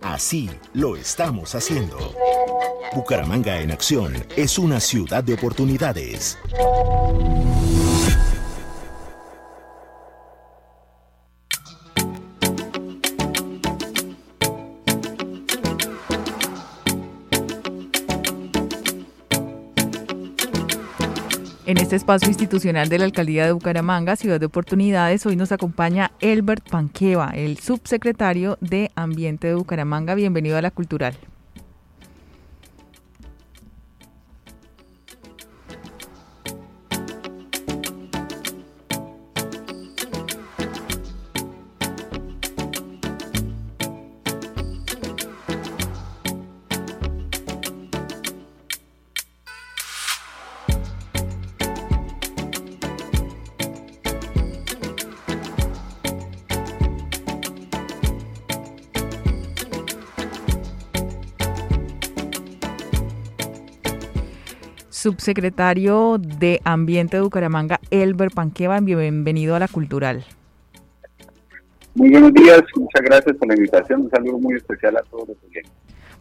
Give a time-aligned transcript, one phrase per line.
[0.00, 1.98] así lo estamos haciendo.
[2.94, 6.38] Bucaramanga en acción es una ciudad de oportunidades.
[21.66, 26.12] En este espacio institucional de la Alcaldía de Bucaramanga, Ciudad de Oportunidades, hoy nos acompaña
[26.20, 30.14] Elbert Panqueva, el subsecretario de Ambiente de Bucaramanga.
[30.14, 31.16] Bienvenido a la Cultural.
[64.96, 68.80] Subsecretario de Ambiente de Bucaramanga, Elber Panqueva.
[68.80, 70.24] Bienvenido a la Cultural.
[71.94, 74.02] Muy buenos días, muchas gracias por la invitación.
[74.02, 75.72] Un saludo muy especial a todos los oyentes.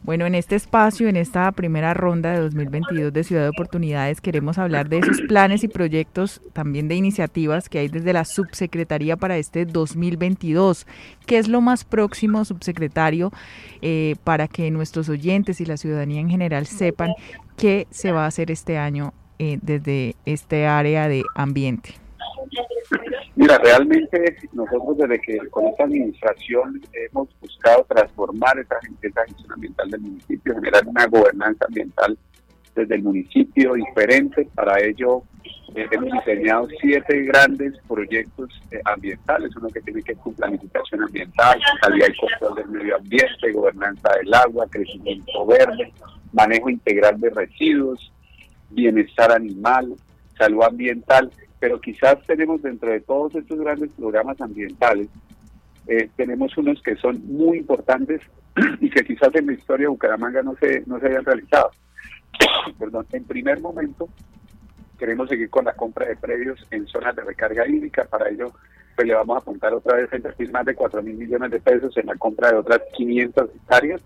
[0.04, 4.60] Bueno, en este espacio, en esta primera ronda de 2022 de Ciudad de Oportunidades, queremos
[4.60, 9.38] hablar de esos planes y proyectos, también de iniciativas que hay desde la subsecretaría para
[9.38, 10.86] este 2022.
[11.26, 13.32] ¿Qué es lo más próximo, subsecretario,
[13.82, 17.14] eh, para que nuestros oyentes y la ciudadanía en general sepan
[17.58, 21.96] qué se va a hacer este año eh, desde este área de ambiente?
[23.36, 30.02] Mira, realmente nosotros desde que con esta administración hemos buscado transformar esa, gestión ambiental del
[30.02, 32.18] municipio, generar una gobernanza ambiental
[32.74, 34.48] desde el municipio diferente.
[34.56, 35.24] Para ello
[35.76, 41.04] eh, hemos diseñado siete grandes proyectos eh, ambientales, uno que tiene que ver con planificación
[41.04, 45.92] ambiental, calidad y control del medio ambiente, gobernanza del agua, crecimiento verde,
[46.36, 48.12] manejo integral de residuos,
[48.70, 49.96] bienestar animal,
[50.38, 51.32] salud ambiental
[51.66, 55.08] pero quizás tenemos dentro de todos estos grandes programas ambientales,
[55.88, 58.22] eh, tenemos unos que son muy importantes
[58.82, 61.72] y que quizás en la historia de Bucaramanga no se, no se hayan realizado.
[62.80, 64.10] Perdón, en primer momento
[65.00, 68.52] queremos seguir con la compra de predios en zonas de recarga hídrica, para ello
[68.96, 71.98] pues le vamos a apuntar otra vez a más de 4 mil millones de pesos
[71.98, 74.02] en la compra de otras 500 hectáreas.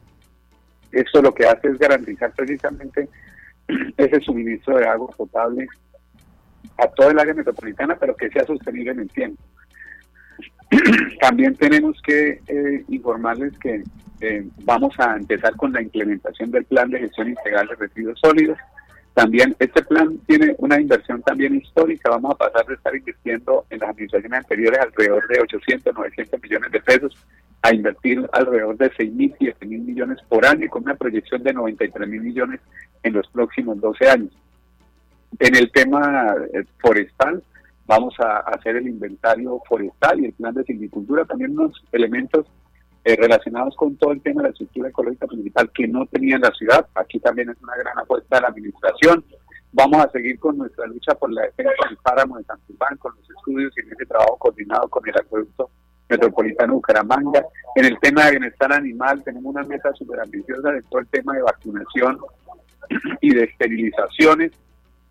[0.91, 3.09] Esto lo que hace es garantizar precisamente
[3.97, 5.67] ese suministro de agua potable
[6.77, 9.41] a toda el área metropolitana, pero que sea sostenible en el tiempo.
[11.21, 13.83] También tenemos que eh, informarles que
[14.21, 18.57] eh, vamos a empezar con la implementación del plan de gestión integral de residuos sólidos.
[19.13, 22.09] También este plan tiene una inversión también histórica.
[22.09, 26.71] Vamos a pasar de estar invirtiendo en las administraciones anteriores alrededor de 800, 900 millones
[26.71, 27.17] de pesos
[27.61, 31.43] a invertir alrededor de 6 mil, 7 mil millones por año y con una proyección
[31.43, 32.61] de 93 mil millones
[33.03, 34.31] en los próximos 12 años.
[35.37, 37.43] En el tema eh, forestal,
[37.85, 42.45] vamos a hacer el inventario forestal y el plan de silvicultura, también unos elementos
[43.03, 46.51] eh, relacionados con todo el tema de la estructura ecológica principal que no tenía la
[46.51, 46.87] ciudad.
[46.95, 49.23] Aquí también es una gran apuesta de la administración.
[49.71, 53.29] Vamos a seguir con nuestra lucha por la defensa del páramo de Santubán, con los
[53.29, 55.69] estudios y en ese trabajo coordinado con el acueducto
[56.09, 57.45] metropolitano de Bucaramanga.
[57.75, 61.35] En el tema de bienestar animal tenemos una meta súper ambiciosa de todo el tema
[61.35, 62.17] de vacunación
[63.21, 64.51] y de esterilizaciones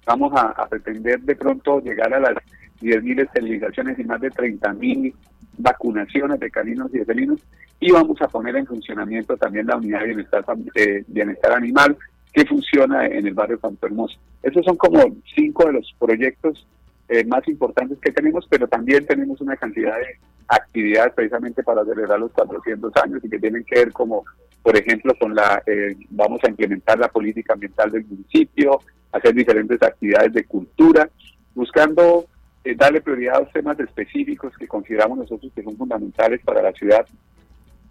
[0.08, 2.32] Vamos a, pretender de pronto llegar a las
[2.80, 5.12] 10.000 esterilizaciones y más de 30.000
[5.58, 7.40] vacunaciones de caninos y de felinos
[7.78, 10.44] y vamos a poner en funcionamiento también la unidad de bienestar,
[10.76, 11.94] eh, bienestar animal
[12.32, 14.18] que funciona en el barrio Santo Hermoso.
[14.42, 16.66] Esos son como cinco de los proyectos
[17.08, 20.18] eh, más importantes que tenemos, pero también tenemos una cantidad de
[20.48, 24.24] actividades precisamente para celebrar los 400 años y que tienen que ver como,
[24.62, 28.80] por ejemplo, con la, eh, vamos a implementar la política ambiental del municipio,
[29.12, 31.08] hacer diferentes actividades de cultura,
[31.54, 32.26] buscando
[32.64, 36.72] eh, darle prioridad a los temas específicos que consideramos nosotros que son fundamentales para la
[36.72, 37.06] ciudad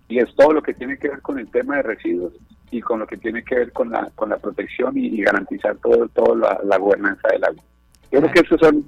[0.07, 2.33] y es todo lo que tiene que ver con el tema de residuos
[2.71, 6.07] y con lo que tiene que ver con la con la protección y, garantizar todo
[6.09, 7.63] todo la, gobernanza del agua.
[8.11, 8.85] Yo creo que esos son,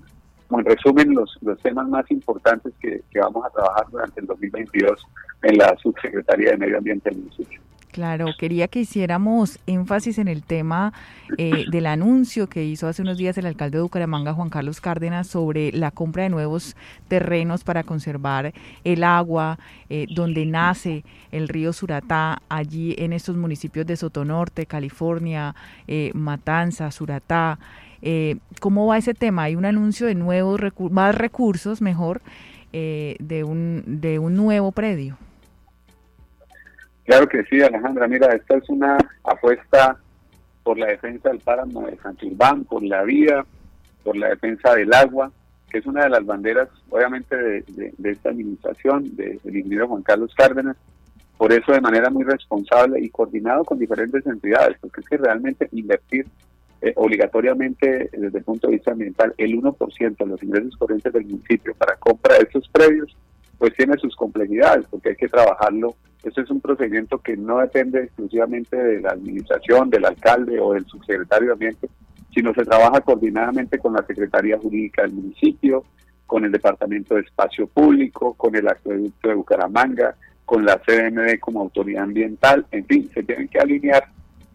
[0.52, 5.06] en resumen, los, los temas más importantes que, que vamos a trabajar durante el 2022
[5.44, 7.62] en la Subsecretaría de Medio Ambiente del municipio.
[7.92, 10.94] Claro, quería que hiciéramos énfasis en el tema
[11.38, 15.28] eh, del anuncio que hizo hace unos días el alcalde de Bucaramanga, Juan Carlos Cárdenas,
[15.28, 16.76] sobre la compra de nuevos
[17.08, 18.54] terrenos para conservar
[18.84, 19.58] el agua,
[19.90, 25.56] eh, donde nace el río Suratá, allí en estos municipios de Sotonorte, California,
[25.88, 27.58] eh, Matanza, Suratá.
[28.60, 29.44] ¿Cómo va ese tema?
[29.44, 30.62] Hay un anuncio de nuevos
[30.92, 32.22] más recursos, mejor,
[32.72, 35.18] de, un, de un nuevo predio.
[37.10, 38.08] Claro que sí, Alejandra.
[38.08, 39.98] Mira, esta es una apuesta
[40.62, 43.44] por la defensa del páramo de Santilbán, por la vida,
[44.04, 45.32] por la defensa del agua,
[45.72, 50.78] que es una de las banderas, obviamente, de, esta administración, del ingeniero Juan Carlos Cárdenas.
[51.36, 55.68] Por eso, de manera muy responsable y coordinado con diferentes entidades, porque es que realmente
[55.72, 56.28] invertir
[56.82, 61.26] eh, obligatoriamente desde el punto de vista ambiental el 1% de los ingresos corrientes del
[61.26, 63.16] municipio para compra de estos predios,
[63.58, 65.96] pues tiene sus complejidades, porque hay que trabajarlo.
[66.24, 70.86] Este es un procedimiento que no depende exclusivamente de la administración, del alcalde o del
[70.86, 71.90] subsecretario de Ambiente,
[72.34, 75.84] sino se trabaja coordinadamente con la Secretaría Jurídica del municipio,
[76.26, 80.16] con el Departamento de Espacio Público, con el Acueducto de Bucaramanga,
[80.46, 84.08] con la CDMD como autoridad ambiental, en fin, se tienen que alinear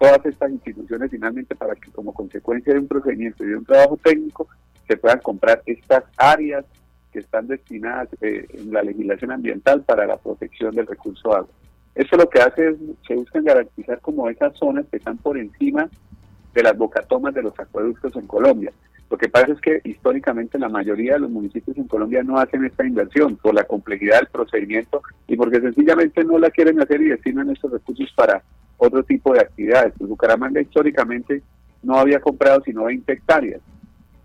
[0.05, 3.99] todas estas instituciones finalmente para que como consecuencia de un procedimiento y de un trabajo
[4.03, 4.49] técnico
[4.87, 6.67] se puedan comprar estas áreas
[7.11, 11.49] que están destinadas eh, en la legislación ambiental para la protección del recurso agua.
[11.95, 15.89] Eso lo que hace es, se busca garantizar como esas zonas que están por encima
[16.53, 18.73] de las bocatomas de los acueductos en Colombia.
[19.15, 22.65] Lo que pasa es que históricamente la mayoría de los municipios en Colombia no hacen
[22.65, 27.11] esta inversión por la complejidad del procedimiento y porque sencillamente no la quieren hacer y
[27.11, 28.43] destinan estos recursos para
[28.77, 29.95] otro tipo de actividades.
[29.97, 31.45] Pues Bucaramanga históricamente
[31.85, 33.61] no había comprado sino 20 hectáreas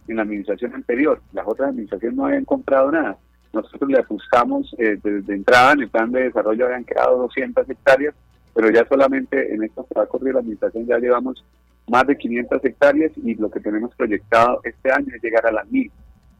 [0.07, 1.21] en la administración anterior.
[1.33, 3.15] Las otras administraciones no habían comprado nada.
[3.53, 8.15] Nosotros le ajustamos eh, desde entrada en el plan de desarrollo habían quedado 200 hectáreas,
[8.56, 11.45] pero ya solamente en estos trabajos de la administración ya llevamos
[11.89, 15.69] más de 500 hectáreas y lo que tenemos proyectado este año es llegar a las
[15.69, 15.91] mil.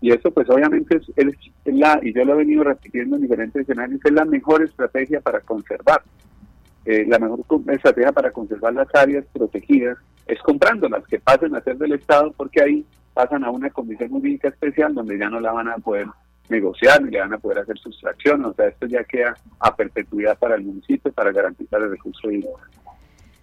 [0.02, 1.36] Y eso pues obviamente es,
[1.66, 5.42] la, y yo lo he venido repitiendo en diferentes escenarios, es la mejor estrategia para
[5.42, 6.02] conservar.
[6.86, 11.78] Eh, la mejor estrategia para conservar las áreas protegidas es comprándolas, que pasen a ser
[11.78, 15.68] del Estado, porque ahí pasan a una comisión jurídica especial donde ya no la van
[15.68, 16.08] a poder
[16.48, 18.46] negociar ni le van a poder hacer sustracción.
[18.46, 22.60] O sea, esto ya queda a perpetuidad para el municipio para garantizar el recurso hídrico.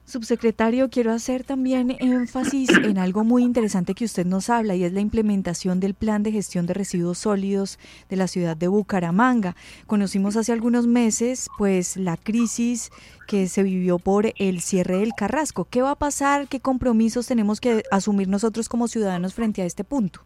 [0.06, 4.93] Subsecretario, quiero hacer también énfasis en algo muy interesante que usted nos habla y es
[4.93, 9.56] la implementación del plan de gestión de residuos sólidos de la ciudad de Bucaramanga.
[9.88, 12.93] Conocimos hace algunos meses pues la crisis
[13.26, 15.67] que se vivió por el cierre del Carrasco.
[15.69, 16.47] ¿Qué va a pasar?
[16.47, 20.20] ¿Qué compromisos tenemos que asumir nosotros como ciudadanos frente a este punto?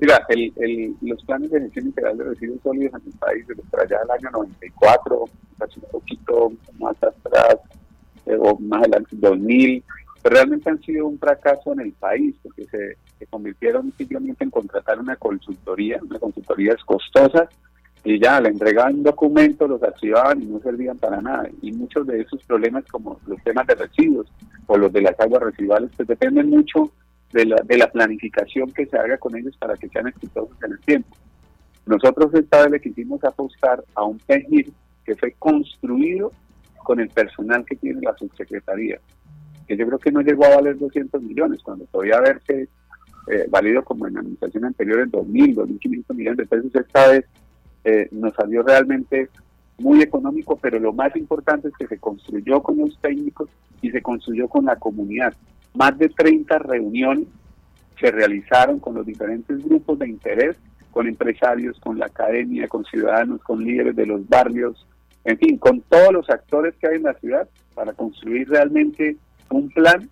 [0.00, 0.26] Mira,
[1.02, 4.30] los planes de gestión integral de residuos sólidos en el país desde allá del año
[4.32, 5.24] 94,
[5.56, 7.58] casi un poquito más atrás,
[8.26, 9.82] eh, o más adelante 2000,
[10.22, 12.96] pero realmente han sido un fracaso en el país porque se,
[13.30, 17.48] convirtieron simplemente en contratar una consultoría, una consultoría es costosa
[18.02, 21.48] y ya le entregaban documentos, los archivaban y no servían para nada.
[21.62, 24.26] Y muchos de esos problemas como los temas de residuos
[24.66, 26.90] o los de las aguas residuales pues dependen mucho
[27.32, 30.72] de la, de la planificación que se haga con ellos para que sean exitosos en
[30.72, 31.16] el tiempo.
[31.86, 34.68] Nosotros esta vez le quisimos apostar a un PEGIR
[35.04, 36.32] que fue construido
[36.82, 38.98] con el personal que tiene la subsecretaría,
[39.66, 42.68] que yo creo que no llegó a valer 200 millones, cuando podía haberse
[43.30, 47.24] eh, valido como en la administración anterior en 2.000, 2.500 millones de pesos, esta vez
[47.84, 49.28] eh, nos salió realmente
[49.78, 53.48] muy económico, pero lo más importante es que se construyó con los técnicos
[53.80, 55.34] y se construyó con la comunidad.
[55.74, 57.26] Más de 30 reuniones
[58.00, 60.56] se realizaron con los diferentes grupos de interés,
[60.90, 64.86] con empresarios, con la academia, con ciudadanos, con líderes de los barrios,
[65.24, 69.16] en fin, con todos los actores que hay en la ciudad para construir realmente
[69.50, 70.08] un plan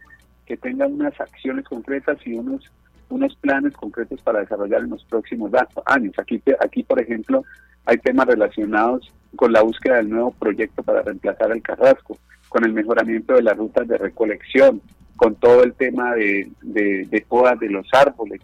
[0.47, 2.71] que tenga unas acciones concretas y unos
[3.11, 5.50] unos planes concretos para desarrollar en los próximos
[5.85, 6.14] años.
[6.19, 7.45] Aquí, aquí, por ejemplo,
[7.85, 12.73] hay temas relacionados con la búsqueda del nuevo proyecto para reemplazar el Carrasco, con el
[12.73, 14.81] mejoramiento de las rutas de recolección,
[15.17, 18.40] con todo el tema de, de, podas de los árboles.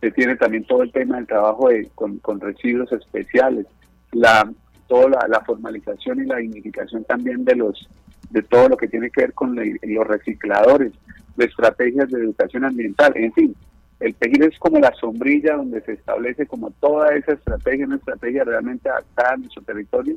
[0.00, 3.66] Se tiene también todo el tema del trabajo con, con residuos especiales,
[4.12, 4.50] la,
[4.88, 7.88] toda la, formalización y la dignificación también de los
[8.30, 10.92] de todo lo que tiene que ver con los recicladores,
[11.36, 13.56] de estrategias de educación ambiental, en fin,
[14.00, 18.44] el PEGIR es como la sombrilla donde se establece como toda esa estrategia, una estrategia
[18.44, 20.16] realmente adaptada a nuestro territorio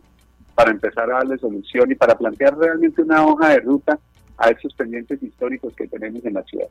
[0.56, 4.00] para empezar a darle solución y para plantear realmente una hoja de ruta
[4.38, 6.68] a esos pendientes históricos que tenemos en la ciudad.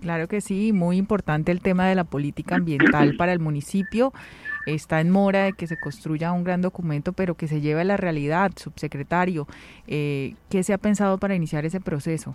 [0.00, 4.12] Claro que sí, muy importante el tema de la política ambiental para el municipio.
[4.66, 7.84] Está en mora de que se construya un gran documento, pero que se lleve a
[7.84, 9.46] la realidad, subsecretario.
[9.86, 12.34] Eh, ¿Qué se ha pensado para iniciar ese proceso?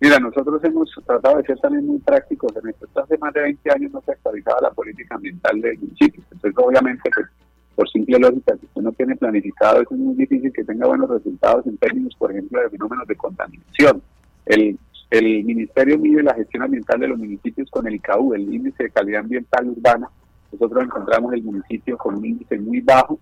[0.00, 2.52] Mira, nosotros hemos tratado de ser también muy prácticos.
[2.56, 6.22] En esto hace más de 20 años no se actualizaba la política ambiental del municipio.
[6.30, 7.26] Entonces, obviamente, pues,
[7.74, 11.66] por simple lógica, si usted no tiene planificado, es muy difícil que tenga buenos resultados
[11.66, 14.02] en términos, por ejemplo, de fenómenos de contaminación.
[14.44, 14.78] El,
[15.10, 18.90] el Ministerio mide la gestión ambiental de los municipios con el ICAU, el índice de
[18.90, 20.10] calidad ambiental urbana.
[20.52, 23.18] Nosotros encontramos el municipio con un índice muy bajo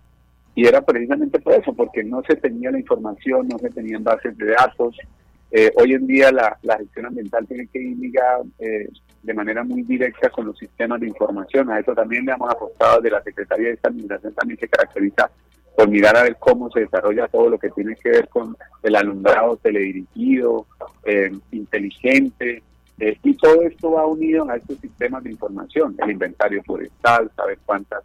[0.54, 4.36] y era precisamente por eso, porque no se tenía la información, no se tenían bases
[4.36, 4.96] de datos,
[5.56, 7.96] eh, hoy en día la, gestión ambiental tiene que ir
[8.58, 8.88] eh,
[9.22, 11.70] de manera muy directa con los sistemas de información.
[11.70, 15.30] A eso también le hemos apostado de la Secretaría de esta administración, también se caracteriza
[15.76, 18.96] por mirar a ver cómo se desarrolla todo lo que tiene que ver con el
[18.96, 20.66] alumbrado teledirigido,
[21.04, 22.64] eh, inteligente,
[22.98, 28.04] y todo esto va unido a estos sistemas de información, el inventario forestal, saber cuántas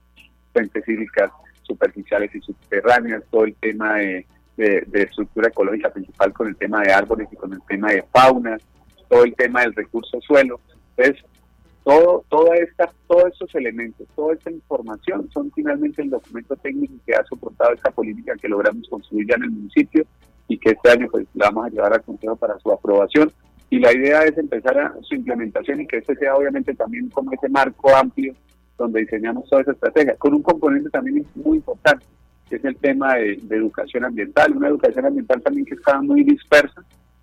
[0.51, 1.31] fuentes hídricas
[1.63, 4.25] superficiales y subterráneas, todo el tema de
[4.59, 8.57] de, estructura ecológica principal con el tema de árboles y con el tema de fauna,
[9.07, 10.59] todo el tema del recurso suelo.
[10.97, 11.23] Entonces,
[11.83, 17.15] todo, toda esta, todos estos elementos, toda esta información son finalmente el documento técnico que
[17.15, 20.05] ha soportado esta política que logramos construir ya en el municipio
[20.47, 23.31] y que este año pues la vamos a llevar al Consejo para su aprobación.
[23.69, 27.31] Y la idea es empezar a su implementación y que este sea obviamente también como
[27.31, 28.33] ese marco amplio
[28.77, 32.05] donde diseñamos toda esa estrategia, con un componente también muy importante,
[32.49, 36.81] que es el tema de, educación ambiental, una educación ambiental también que está muy dispersa,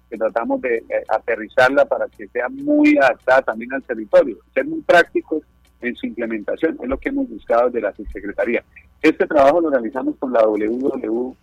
[0.08, 4.82] que tratamos de eh, aterrizarla para que sea muy adaptada también al territorio, ser muy
[4.82, 5.42] prácticos
[5.80, 8.62] en su implementación, es lo que hemos buscado desde la subsecretaría.
[9.02, 11.36] Este trabajo lo realizamos con la WWF,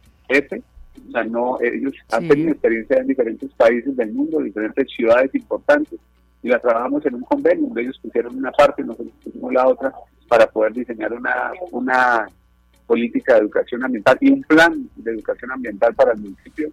[1.07, 5.99] o sea, no, ellos han tenido experiencia en diferentes países del mundo, diferentes ciudades importantes,
[6.41, 9.93] y la trabajamos en un convenio, donde ellos pusieron una parte, nosotros pusimos la otra,
[10.27, 12.27] para poder diseñar una, una
[12.85, 16.69] política de educación ambiental y un plan de educación ambiental para el municipio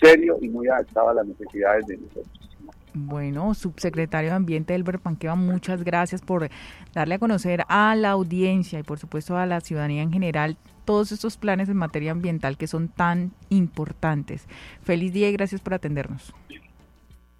[0.00, 2.51] serio y muy adaptado a las necesidades de nosotros.
[2.94, 6.50] Bueno, subsecretario de Ambiente Elber Panqueva, muchas gracias por
[6.92, 11.10] darle a conocer a la audiencia y por supuesto a la ciudadanía en general todos
[11.10, 14.46] estos planes en materia ambiental que son tan importantes.
[14.82, 16.34] Feliz día y gracias por atendernos.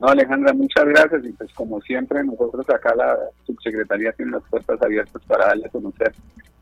[0.01, 4.81] No, Alejandra, muchas gracias y pues como siempre nosotros acá la subsecretaría tiene las puertas
[4.83, 6.15] abiertas para darle a conocer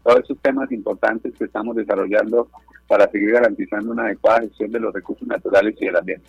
[0.02, 2.48] todos esos temas importantes que estamos desarrollando
[2.88, 6.28] para seguir garantizando una adecuada gestión de los recursos naturales y del ambiente.